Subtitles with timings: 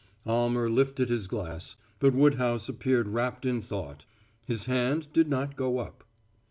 [0.25, 4.03] Almer lifted his glass, but Woodhouse appeared wrapped in thought;
[4.43, 6.03] his hand did not go up.